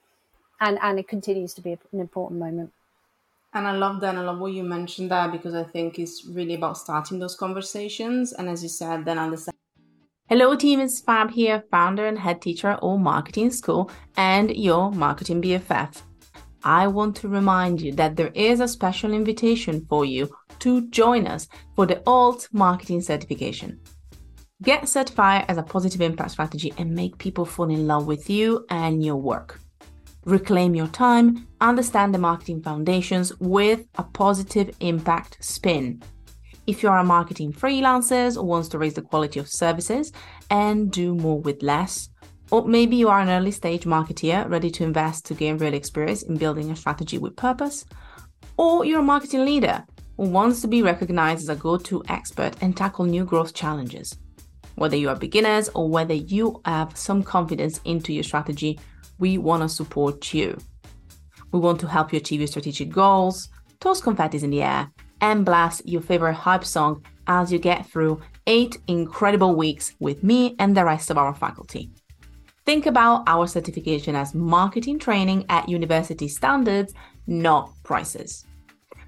[0.60, 2.72] and and it continues to be an important moment.
[3.56, 4.10] And I love that.
[4.10, 7.38] And I love what you mentioned that because I think it's really about starting those
[7.38, 8.34] conversations.
[8.34, 9.56] And as you said, then understand.
[10.28, 10.82] Hello, team.
[10.82, 16.02] It's Fab here, founder and head teacher at Alt Marketing School and your marketing BFF.
[16.66, 21.26] I want to remind you that there is a special invitation for you to join
[21.26, 23.80] us for the Alt Marketing Certification.
[24.64, 28.66] Get certified as a positive impact strategy and make people fall in love with you
[28.70, 29.62] and your work
[30.26, 36.02] reclaim your time, understand the marketing foundations with a positive impact spin.
[36.68, 40.12] If you are a marketing freelancer or wants to raise the quality of services
[40.50, 42.10] and do more with less,
[42.50, 46.24] or maybe you are an early stage marketeer ready to invest to gain real experience
[46.24, 47.86] in building a strategy with purpose,
[48.58, 49.84] or you're a marketing leader
[50.18, 54.18] who wants to be recognized as a go to expert and tackle new growth challenges.
[54.76, 58.80] Whether you are beginners or whether you have some confidence into your strategy
[59.20, 60.58] we want to support you.
[61.52, 63.50] We want to help you achieve your strategic goals,
[63.80, 68.22] toss confettis in the air, and blast your favorite hype song as you get through
[68.48, 71.92] eight incredible weeks with me and the rest of our faculty.
[72.66, 76.94] Think about our certification as marketing training at university standards,
[77.28, 78.46] not prices.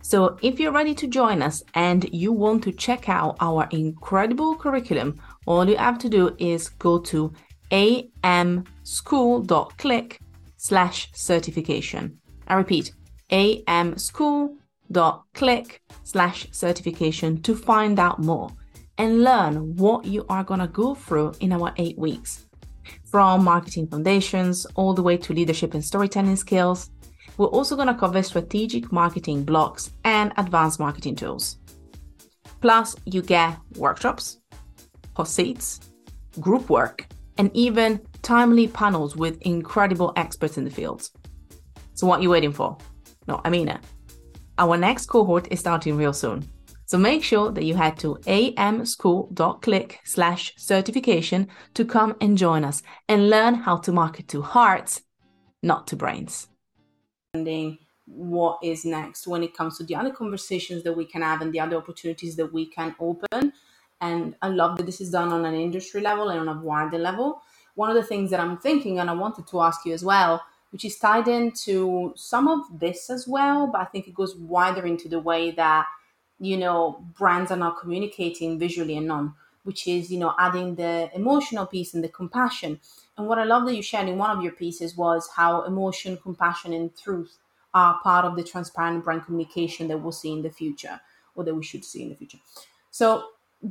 [0.02, 4.56] So, if you're ready to join us and you want to check out our incredible
[4.56, 7.34] curriculum, all you have to do is go to
[7.72, 10.20] amschool.click
[10.58, 12.20] slash certification.
[12.48, 12.94] I repeat,
[13.32, 18.50] amschool.click slash certification to find out more
[18.98, 22.46] and learn what you are going to go through in our eight weeks.
[23.06, 26.90] From marketing foundations all the way to leadership and storytelling skills,
[27.38, 31.58] we're also going to cover strategic marketing blocks and advanced marketing tools.
[32.62, 34.40] Plus, you get workshops,
[35.16, 35.80] hot seats,
[36.40, 37.06] group work,
[37.38, 41.10] and even timely panels with incredible experts in the field.
[41.94, 42.78] So, what are you waiting for?
[43.28, 43.80] No, I mean it.
[44.58, 46.48] Our next cohort is starting real soon.
[46.88, 52.82] So make sure that you head to amschool.click slash certification to come and join us
[53.10, 55.02] and learn how to market to hearts,
[55.62, 56.48] not to brains.
[58.06, 61.54] what is next when it comes to the other conversations that we can have and
[61.54, 63.52] the other opportunities that we can open.
[64.02, 66.98] And I love that this is done on an industry level and on a wider
[66.98, 67.42] level.
[67.76, 70.44] One of the things that I'm thinking, and I wanted to ask you as well,
[70.72, 74.86] which is tied into some of this as well, but I think it goes wider
[74.86, 75.86] into the way that,
[76.40, 79.34] you know, brands are now communicating visually and non,
[79.64, 82.80] which is, you know, adding the emotional piece and the compassion.
[83.18, 86.18] And what I love that you shared in one of your pieces was how emotion,
[86.18, 87.38] compassion, and truth
[87.74, 91.00] are part of the transparent brand communication that we'll see in the future
[91.36, 92.40] or that we should see in the future.
[92.92, 93.26] So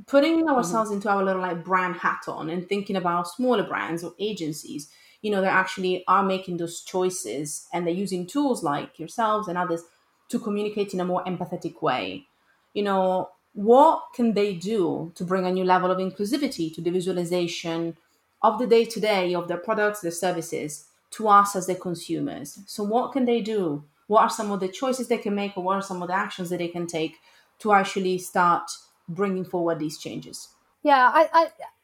[0.06, 0.48] putting mm-hmm.
[0.48, 4.90] ourselves into our little like brand hat on and thinking about smaller brands or agencies,
[5.22, 9.56] you know, they actually are making those choices and they're using tools like yourselves and
[9.56, 9.82] others
[10.28, 12.26] to communicate in a more empathetic way.
[12.74, 16.90] You know, what can they do to bring a new level of inclusivity to the
[16.90, 17.96] visualization
[18.42, 22.58] of the day to day of their products, their services to us as their consumers?
[22.66, 23.84] So, what can they do?
[24.08, 26.14] What are some of the choices they can make, or what are some of the
[26.14, 27.16] actions that they can take
[27.60, 28.70] to actually start
[29.08, 30.48] bringing forward these changes?
[30.82, 31.28] Yeah, I,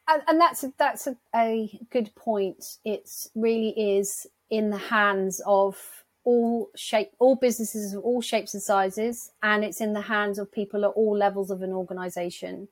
[0.07, 2.77] I and that's that's a, a good point.
[2.83, 8.63] It really is in the hands of all shape all businesses of all shapes and
[8.63, 12.67] sizes and it's in the hands of people at all levels of an organization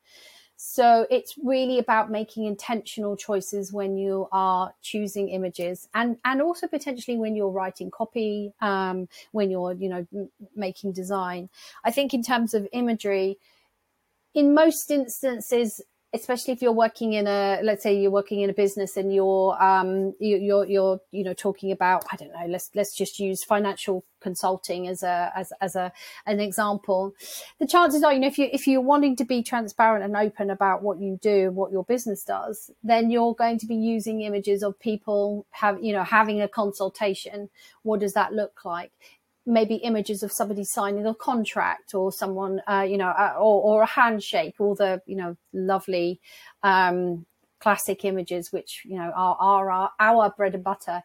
[0.55, 6.65] so it's really about making intentional choices when you are choosing images and and also
[6.67, 11.49] potentially when you're writing copy um, when you're you know making design
[11.83, 13.37] i think in terms of imagery
[14.33, 15.81] in most instances
[16.13, 19.61] especially if you're working in a let's say you're working in a business and you're
[19.61, 23.43] um you, you're you're you know talking about i don't know let's let's just use
[23.43, 25.91] financial consulting as a as as a
[26.25, 27.13] an example.
[27.59, 30.49] The chances are you know if you if you're wanting to be transparent and open
[30.49, 34.63] about what you do what your business does then you're going to be using images
[34.63, 37.49] of people have you know having a consultation.
[37.83, 38.91] What does that look like
[39.45, 43.81] maybe images of somebody signing a contract or someone, uh, you know, uh, or, or,
[43.81, 46.19] a handshake, all the, you know, lovely
[46.63, 47.25] um,
[47.59, 51.03] classic images, which, you know, are, are our, our bread and butter.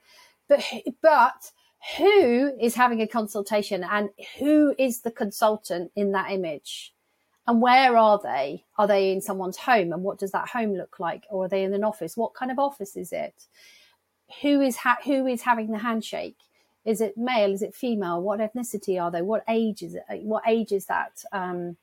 [0.49, 0.65] But,
[1.03, 1.51] but
[1.97, 6.93] who is having a consultation and who is the consultant in that image?
[7.47, 8.65] And where are they?
[8.77, 9.93] Are they in someone's home?
[9.93, 11.25] And what does that home look like?
[11.31, 12.17] Or are they in an office?
[12.17, 13.45] What kind of office is it?
[14.43, 16.39] Who is ha- who is having the handshake?
[16.87, 17.53] Is it male?
[17.53, 18.23] Is it female?
[18.23, 19.21] What ethnicity are they?
[19.21, 20.05] What age is it?
[20.23, 21.77] What age is that um,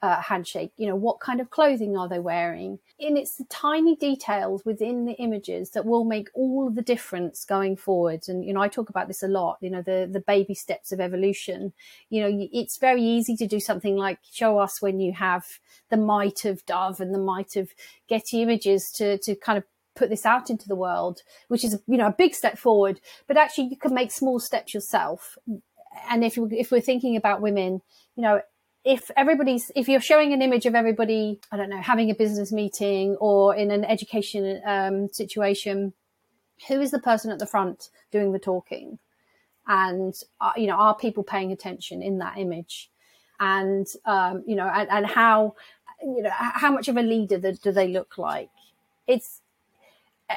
[0.00, 0.72] uh, handshake?
[0.78, 2.78] You know, what kind of clothing are they wearing?
[2.98, 7.76] And it's the tiny details within the images that will make all the difference going
[7.76, 8.22] forward.
[8.26, 9.58] And you know, I talk about this a lot.
[9.60, 11.74] You know, the the baby steps of evolution.
[12.08, 15.44] You know, it's very easy to do something like ShowUs when you have
[15.90, 17.74] the might of Dove and the might of
[18.08, 19.64] Getty Images to to kind of
[19.98, 23.00] put this out into the world, which is you know a big step forward.
[23.26, 25.36] But actually, you can make small steps yourself.
[26.08, 27.82] And if if we're thinking about women,
[28.14, 28.40] you know,
[28.84, 32.52] if everybody's if you're showing an image of everybody, I don't know, having a business
[32.52, 35.92] meeting or in an education um, situation,
[36.68, 38.98] who is the person at the front doing the talking?
[39.66, 42.90] And uh, you know, are people paying attention in that image?
[43.40, 45.54] And um, you know, and, and how
[46.00, 48.50] you know how much of a leader do they look like?
[49.06, 49.40] It's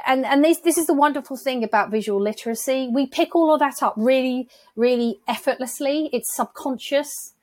[0.05, 2.89] and and this this is the wonderful thing about visual literacy.
[2.91, 6.09] We pick all of that up really, really effortlessly.
[6.13, 7.33] It's subconscious,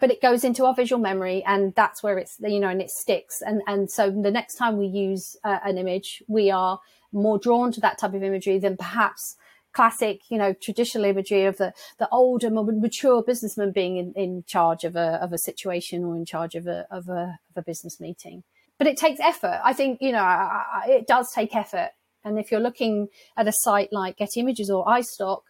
[0.00, 2.90] but it goes into our visual memory, and that's where it's you know, and it
[2.90, 3.40] sticks.
[3.40, 6.80] And and so the next time we use uh, an image, we are
[7.12, 9.36] more drawn to that type of imagery than perhaps
[9.72, 14.44] classic, you know, traditional imagery of the the older, more mature businessman being in, in
[14.46, 17.62] charge of a of a situation or in charge of a of a of a
[17.62, 18.42] business meeting
[18.80, 19.60] but it takes effort.
[19.62, 20.48] I think, you know,
[20.88, 21.90] it does take effort.
[22.24, 25.42] And if you're looking at a site like Getty Images or iStock,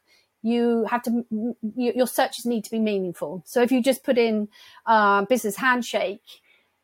[0.43, 1.25] you have to,
[1.77, 3.45] your searches need to be meaningful.
[3.47, 4.49] So if you just put in
[4.85, 6.25] uh, business handshake,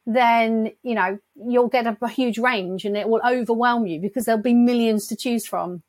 [0.07, 4.25] then, you know, you'll get a, a huge range and it will overwhelm you because
[4.25, 5.83] there'll be millions to choose from.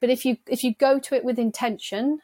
[0.00, 2.18] But if you, if you go to it with intention,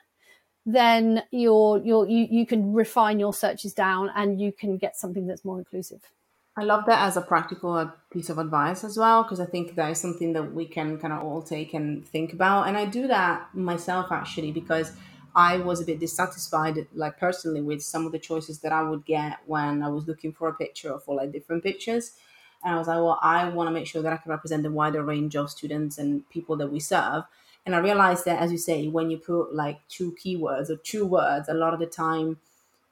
[0.64, 5.28] then you're, you're, you, you can refine your searches down and you can get something
[5.28, 6.00] that's more inclusive.
[6.58, 9.74] I love that as a practical uh, piece of advice as well, because I think
[9.74, 12.66] that is something that we can kind of all take and think about.
[12.66, 14.92] And I do that myself actually, because
[15.34, 19.04] I was a bit dissatisfied, like personally, with some of the choices that I would
[19.04, 22.12] get when I was looking for a picture or for like different pictures.
[22.64, 24.70] And I was like, well, I want to make sure that I can represent the
[24.70, 27.24] wider range of students and people that we serve.
[27.66, 31.04] And I realized that, as you say, when you put like two keywords or two
[31.04, 32.38] words, a lot of the time,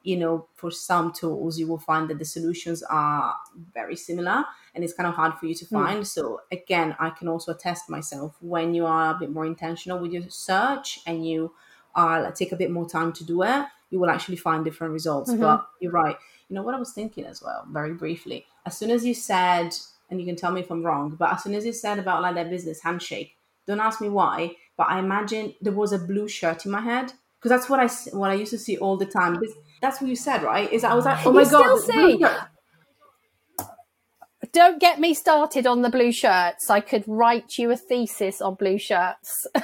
[0.04, 3.34] you know, for some tools, you will find that the solutions are
[3.72, 4.44] very similar
[4.74, 5.74] and it's kind of hard for you to hmm.
[5.74, 6.02] find.
[6.02, 6.06] Mm.
[6.06, 10.12] So, again, I can also attest myself when you are a bit more intentional with
[10.12, 11.52] your search and you
[11.96, 15.32] uh, take a bit more time to do it, you will actually find different results.
[15.32, 15.40] Mhm.
[15.40, 16.16] But you're right.
[16.48, 18.46] You know what I was thinking as well, very briefly.
[18.66, 19.74] As soon as you said,
[20.10, 22.20] and you can tell me if I'm wrong, but as soon as you said about
[22.20, 23.36] like that business handshake,
[23.66, 27.14] don't ask me why, but I imagine there was a blue shirt in my head
[27.38, 29.38] because that's what I what I used to see all the time.
[29.40, 30.72] This- That's what you said, right?
[30.72, 32.48] Is I was like, oh my You god, still shirt.
[34.54, 36.70] Don't get me started on the blue shirts.
[36.70, 39.46] I could write you a thesis on blue shirts.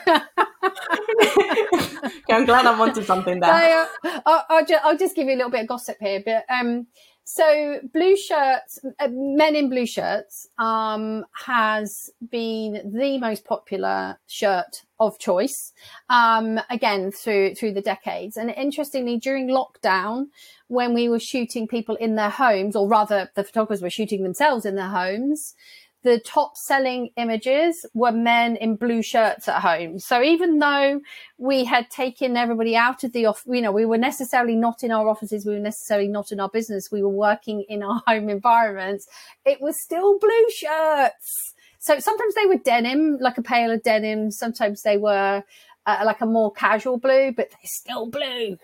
[2.30, 3.50] I'm glad I wanted something there.
[3.50, 6.22] I, uh, I'll, I'll, ju- I'll just give you a little bit of gossip here.
[6.22, 6.86] But um,
[7.24, 14.82] so blue shirts, uh, men in blue shirts, um, has been the most popular shirt
[14.98, 15.72] of choice.
[16.08, 20.26] Um, again through through the decades, and interestingly, during lockdown,
[20.68, 24.64] when we were shooting people in their homes, or rather, the photographers were shooting themselves
[24.64, 25.54] in their homes
[26.02, 29.98] the top selling images were men in blue shirts at home.
[29.98, 31.00] So even though
[31.38, 34.90] we had taken everybody out of the off, you know, we were necessarily not in
[34.90, 38.28] our offices, we were necessarily not in our business, we were working in our home
[38.28, 39.06] environments,
[39.44, 41.54] it was still blue shirts.
[41.78, 45.42] So sometimes they were denim, like a paler denim, sometimes they were
[45.86, 48.58] uh, like a more casual blue, but they're still blue.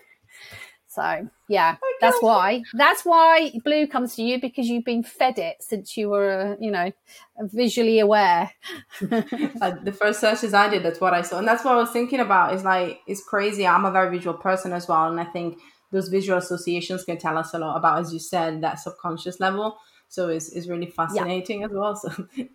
[0.97, 2.63] So yeah, that's why.
[2.73, 6.55] That's why blue comes to you because you've been fed it since you were, uh,
[6.59, 6.91] you know,
[7.39, 8.51] visually aware.
[9.01, 11.91] like the first searches I did, that's what I saw, and that's what I was
[11.91, 12.55] thinking about.
[12.55, 13.67] Is like it's crazy.
[13.67, 15.59] I'm a very visual person as well, and I think
[15.91, 19.77] those visual associations can tell us a lot about, as you said, that subconscious level.
[20.09, 21.95] So it's, it's really fascinating as well.
[22.01, 22.09] So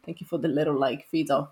[0.05, 1.51] thank you for the little like feed off.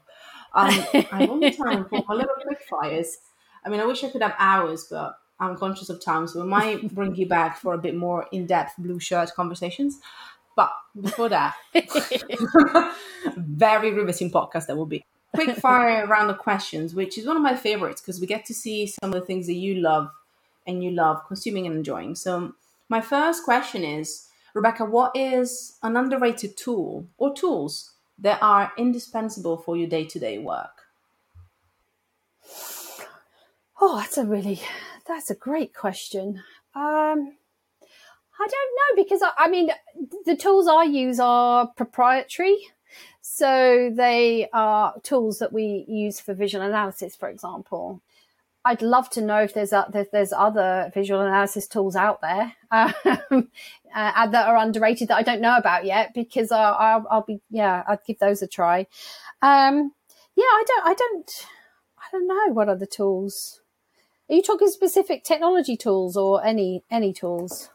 [0.55, 3.17] Um, I have only time for a little quick fires.
[3.65, 6.49] I mean, I wish I could have hours, but I'm conscious of time, so we
[6.49, 9.99] might bring you back for a bit more in depth blue shirt conversations.
[10.55, 11.55] But before that,
[13.37, 15.05] very riveting podcast that will be.
[15.35, 18.55] Quick fire round of questions, which is one of my favorites because we get to
[18.55, 20.11] see some of the things that you love
[20.67, 22.15] and you love consuming and enjoying.
[22.15, 22.55] So,
[22.89, 29.57] my first question is Rebecca, what is an underrated tool or tools that are indispensable
[29.57, 30.83] for your day to day work?
[33.81, 34.61] Oh, that's a really,
[35.11, 36.43] that's a great question.
[36.75, 37.37] Um,
[38.41, 39.71] I don't know because I, I mean,
[40.25, 42.57] the tools I use are proprietary.
[43.21, 48.03] So they are tools that we use for visual analysis, for example.
[48.65, 52.53] I'd love to know if there's a, if there's other visual analysis tools out there
[52.71, 53.49] um,
[53.95, 57.41] uh, that are underrated that I don't know about yet because I'll, I'll, I'll be
[57.51, 58.81] yeah I'd give those a try.
[59.43, 59.93] Um,
[60.37, 61.47] yeah, I don't I don't
[61.99, 63.61] I don't know what other tools.
[64.31, 67.69] Are you talking specific technology tools or any any tools?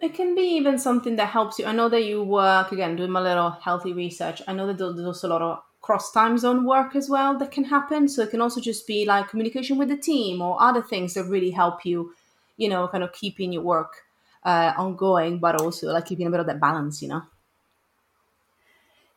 [0.00, 1.64] It can be even something that helps you.
[1.66, 4.40] I know that you work again doing my little healthy research.
[4.46, 7.50] I know that there's also a lot of cross time zone work as well that
[7.50, 8.06] can happen.
[8.06, 11.24] So it can also just be like communication with the team or other things that
[11.24, 12.14] really help you,
[12.56, 14.04] you know, kind of keeping your work
[14.44, 17.22] uh, ongoing, but also like keeping a bit of that balance, you know.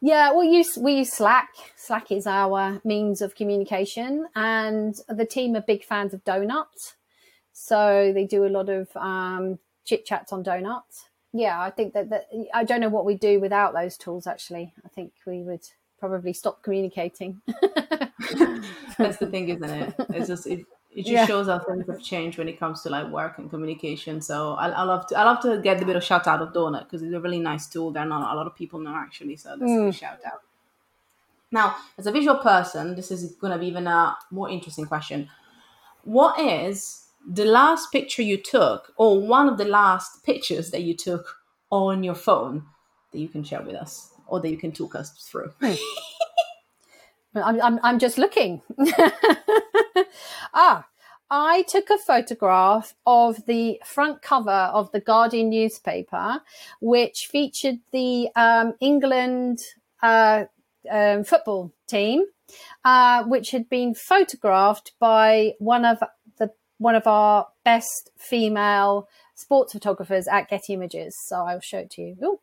[0.06, 1.49] Yeah, we use we use Slack.
[1.76, 6.93] Slack is our means of communication, and the team are big fans of Donut,
[7.53, 10.84] so they do a lot of um, chit chats on Donut.
[11.34, 14.28] Yeah, I think that, that I don't know what we do without those tools.
[14.28, 15.68] Actually, I think we would
[15.99, 17.41] probably stop communicating.
[18.99, 19.95] That's the thing, isn't it?
[20.10, 21.26] It's just it, it just Yeah.
[21.26, 24.22] shows how things have changed when it comes to like work and communication.
[24.22, 26.54] So I, I love to I love to get a bit of shout out of
[26.54, 29.36] Donut because it's a really nice tool that not a lot of people know actually.
[29.36, 29.93] So that's a mm.
[29.93, 30.41] shout out.
[31.52, 35.30] Now, as a visual person, this is going to be even a more interesting question.
[36.04, 40.96] What is the last picture you took, or one of the last pictures that you
[40.96, 41.38] took
[41.70, 42.64] on your phone
[43.12, 45.54] that you can share with us, or that you can talk us through?
[45.62, 45.74] Hmm.
[47.36, 48.62] I'm, I'm, I'm just looking.
[50.54, 50.86] ah,
[51.30, 56.41] I took a photograph of the front cover of the Guardian newspaper,
[56.82, 59.60] which featured the um, England
[60.04, 60.46] uh,
[60.89, 62.26] um, football team,
[62.84, 66.04] uh, which had been photographed by one of
[66.38, 71.16] the one of our best female sports photographers at Getty Images.
[71.28, 72.18] So I'll show it to you.
[72.24, 72.39] Ooh.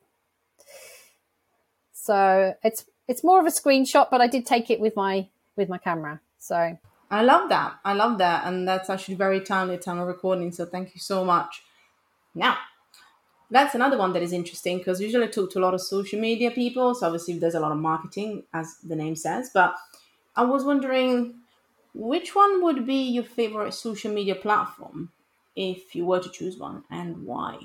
[1.93, 5.69] So it's it's more of a screenshot, but I did take it with my with
[5.69, 6.21] my camera.
[6.39, 6.79] So
[7.13, 7.79] I love that.
[7.85, 8.47] I love that.
[8.47, 10.51] And that's actually very timely time of recording.
[10.51, 11.63] So thank you so much.
[12.35, 12.57] Now,
[13.51, 16.19] that's another one that is interesting because usually I talk to a lot of social
[16.19, 16.95] media people.
[16.95, 19.51] So obviously there's a lot of marketing, as the name says.
[19.53, 19.77] But
[20.35, 21.35] I was wondering
[21.95, 25.13] which one would be your favorite social media platform
[25.55, 27.59] if you were to choose one and why?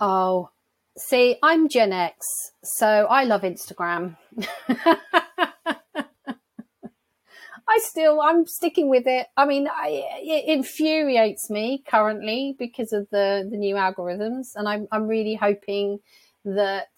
[0.00, 0.50] oh,
[0.96, 2.26] see, I'm Gen X,
[2.64, 4.16] so I love Instagram.
[7.72, 9.28] I still, I'm sticking with it.
[9.36, 14.56] I mean, I, it infuriates me currently because of the, the new algorithms.
[14.56, 16.00] And I'm, I'm really hoping
[16.44, 16.88] that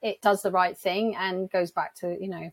[0.00, 2.50] it does the right thing and goes back to, you know,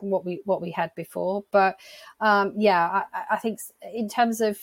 [0.00, 1.44] what, we, what we had before.
[1.52, 1.76] But,
[2.20, 3.60] um, yeah, I, I think
[3.94, 4.58] in terms of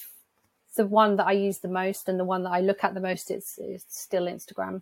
[0.75, 2.99] the one that I use the most and the one that I look at the
[2.99, 4.81] most, it's, it's still Instagram.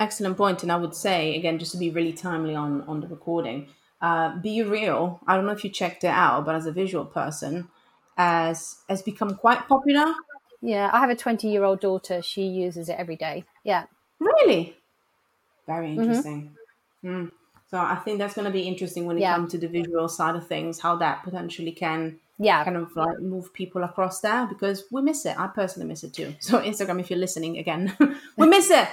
[0.00, 0.38] Excellent.
[0.62, 3.68] And I would say, again, just to be really timely on, on the recording,
[4.00, 7.68] uh, BeReal, I don't know if you checked it out, but as a visual person,
[8.16, 10.14] as has become quite popular.
[10.60, 12.22] Yeah, I have a 20 year old daughter.
[12.22, 13.44] She uses it every day.
[13.64, 13.84] Yeah.
[14.18, 14.76] Really?
[15.66, 16.00] Very mm-hmm.
[16.00, 16.56] interesting.
[17.04, 17.24] Mm-hmm.
[17.24, 17.30] Mm.
[17.70, 19.34] So I think that's going to be interesting when it yeah.
[19.34, 23.20] comes to the visual side of things, how that potentially can yeah kind of like
[23.20, 27.00] move people across there because we miss it i personally miss it too so instagram
[27.00, 27.96] if you're listening again
[28.36, 28.88] we miss it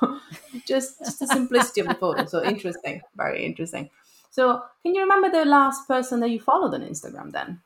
[0.66, 3.90] just just the simplicity of the photo so interesting very interesting
[4.30, 7.60] so can you remember the last person that you followed on instagram then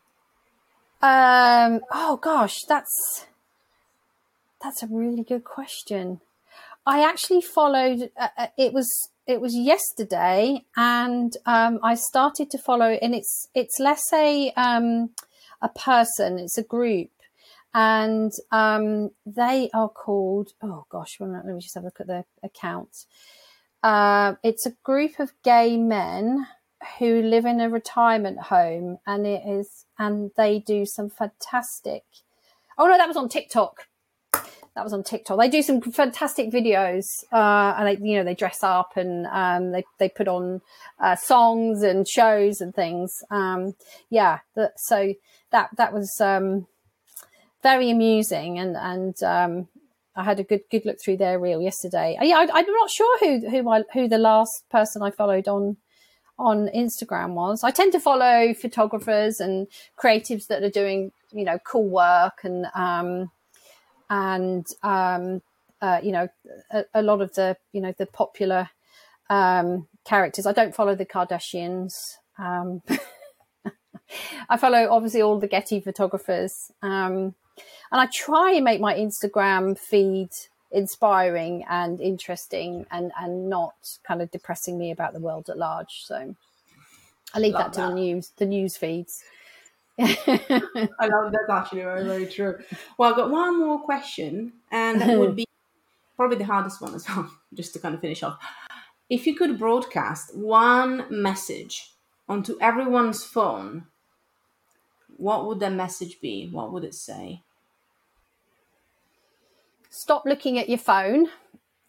[1.02, 3.26] um oh gosh that's
[4.62, 6.20] that's a really good question
[6.86, 8.88] i actually followed uh, uh it was
[9.26, 12.98] it was yesterday, and um, I started to follow.
[13.00, 15.10] And it's it's less a um,
[15.60, 17.10] a person; it's a group,
[17.72, 20.52] and um, they are called.
[20.60, 22.90] Oh gosh, let me just have a look at their account.
[23.82, 26.46] Uh, it's a group of gay men
[26.98, 32.04] who live in a retirement home, and it is, and they do some fantastic.
[32.78, 33.86] Oh no, that was on TikTok
[34.74, 35.38] that was on TikTok.
[35.38, 39.72] They do some fantastic videos, uh, and they, you know, they dress up and um,
[39.72, 40.62] they they put on
[40.98, 43.22] uh, songs and shows and things.
[43.30, 43.74] Um,
[44.08, 45.14] yeah, that, so
[45.50, 46.66] that that was um,
[47.62, 49.68] very amusing, and and um,
[50.14, 52.16] I had a good good look through their reel yesterday.
[52.20, 55.76] Yeah, I, am not sure who who who the last person I followed on
[56.38, 57.62] on Instagram was.
[57.62, 62.66] I tend to follow photographers and creatives that are doing you know cool work and
[62.74, 63.30] um,
[64.10, 65.42] and um,
[65.80, 66.28] uh, you know
[66.70, 68.68] a, a, lot of the you know the popular
[69.30, 70.46] um, characters.
[70.46, 71.92] I don't follow the Kardashians.
[72.38, 72.82] Um,
[74.48, 77.34] I follow obviously all the Getty photographers, um,
[77.90, 80.30] and I try and make my Instagram feed
[80.70, 83.74] inspiring and interesting, and and not
[84.06, 86.02] kind of depressing me about the world at large.
[86.04, 86.34] So
[87.34, 87.88] I leave that to that.
[87.88, 89.22] the news the news feeds.
[89.98, 90.16] I
[91.02, 92.58] love that's actually very, very true.
[92.98, 95.46] Well, I've got one more question, and that would be
[96.16, 98.38] probably the hardest one as well, just to kind of finish off.
[99.10, 101.92] If you could broadcast one message
[102.28, 103.86] onto everyone's phone,
[105.16, 106.48] what would the message be?
[106.50, 107.42] What would it say?
[109.90, 111.28] Stop looking at your phone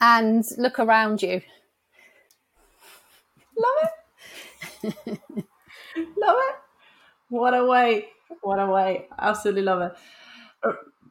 [0.02, 1.42] and look around you.
[3.58, 3.90] Love
[4.84, 5.18] it.
[6.18, 6.56] Love it.
[7.30, 8.10] What a way.
[8.42, 9.08] What a way.
[9.18, 9.94] Absolutely love it.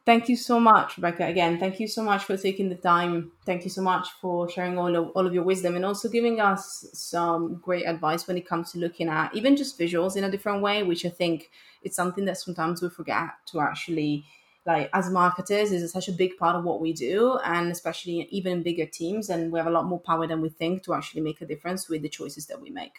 [0.05, 1.25] Thank you so much, Rebecca.
[1.25, 3.31] Again, thank you so much for taking the time.
[3.45, 6.41] Thank you so much for sharing all of, all of your wisdom and also giving
[6.41, 10.31] us some great advice when it comes to looking at even just visuals in a
[10.31, 11.51] different way, which I think
[11.83, 14.25] it's something that sometimes we forget to actually
[14.65, 18.61] like as marketers is such a big part of what we do and especially even
[18.63, 21.41] bigger teams and we have a lot more power than we think to actually make
[21.41, 22.93] a difference with the choices that we make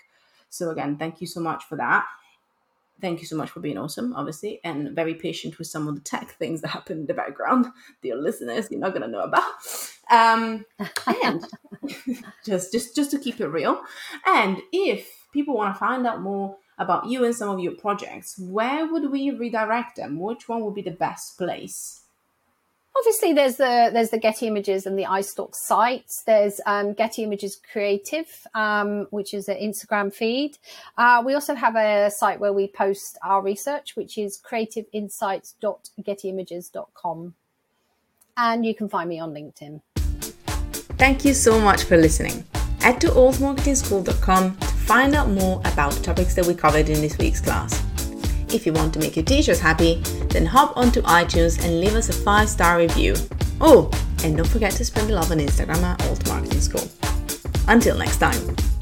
[0.51, 2.05] so again thank you so much for that
[3.05, 6.01] thank you so much for being awesome, obviously, and very patient with some of the
[6.01, 7.67] tech things that happen in the background.
[8.03, 9.45] Dear listeners, you're not going to know about.
[10.11, 10.65] Um,
[11.23, 11.45] and
[12.47, 13.83] just, just, just to keep it real.
[14.25, 18.39] And if people want to find out more about you and some of your projects,
[18.39, 20.19] where would we redirect them?
[20.19, 22.04] Which one would be the best place?
[22.97, 26.23] Obviously there's the there's the Getty Images and the iStock sites.
[26.27, 30.59] There's um, Getty Images Creative, um, which is an Instagram feed.
[30.97, 37.35] Uh, we also have a site where we post our research, which is creativeinsights.gettyimages.com.
[38.37, 39.81] And you can find me on LinkedIn.
[40.97, 42.45] Thank you so much for listening.
[42.81, 47.41] Head to altmarketingschool.com to find out more about topics that we covered in this week's
[47.41, 47.81] class.
[48.55, 49.97] If you want to make your teachers happy,
[50.29, 53.17] then hop onto iTunes and leave us a 5 star review.
[53.61, 53.91] Oh,
[54.23, 56.89] and don't forget to spread the love on Instagram at Alt Marketing School.
[57.67, 58.74] Until next time.